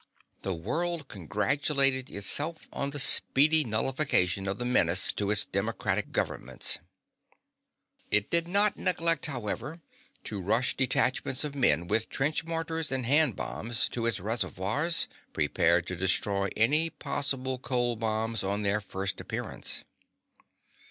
[0.41, 6.79] The world congratulated itself on the speedy nullification of the menace to its democratic governments.
[8.09, 9.79] It did not neglect, however,
[10.23, 15.85] to rush detachments of men with trench mortars and hand bombs to its reservoirs, prepared
[15.85, 19.83] to destroy any possible cold bombs on their first appearance.